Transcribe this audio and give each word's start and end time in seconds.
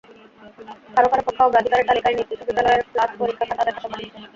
কারও 0.93 1.09
কারও 1.11 1.25
পক্ষে 1.27 1.45
অগ্রাধিকারের 1.45 1.87
তালিকায় 1.89 2.15
নিজ 2.17 2.27
বিশ্ববিদ্যালয়ে 2.31 2.85
ক্লাস-পরীক্ষা-খাতা 2.85 3.63
দেখা 3.67 3.81
সবার 3.83 3.99
নিচে। 4.01 4.19